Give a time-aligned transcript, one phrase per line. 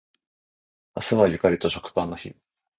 [0.95, 2.35] 明日はゆかりと食パンの日